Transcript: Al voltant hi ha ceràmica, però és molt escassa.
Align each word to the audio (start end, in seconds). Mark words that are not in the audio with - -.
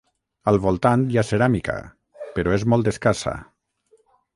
Al 0.51 0.55
voltant 0.63 1.03
hi 1.11 1.21
ha 1.21 1.25
ceràmica, 1.33 1.77
però 2.39 2.59
és 2.59 2.69
molt 2.75 2.95
escassa. 2.97 3.41